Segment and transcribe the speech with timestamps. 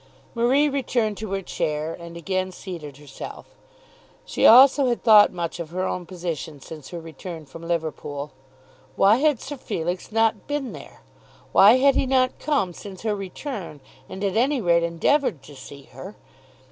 [0.33, 3.55] Marie returned to her chair and again seated herself.
[4.25, 8.31] She also had thought much of her own position since her return from Liverpool.
[8.95, 11.01] Why had Sir Felix not been there?
[11.51, 13.79] Why had he not come since her return,
[14.09, 16.15] and, at any rate, endeavoured to see her?